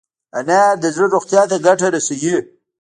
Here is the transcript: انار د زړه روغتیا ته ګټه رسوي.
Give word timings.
انار 0.37 0.75
د 0.83 0.85
زړه 0.95 1.07
روغتیا 1.13 1.41
ته 1.51 1.57
ګټه 1.65 1.87
رسوي. 1.95 2.35